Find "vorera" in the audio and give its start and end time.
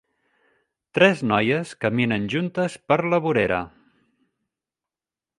3.27-3.59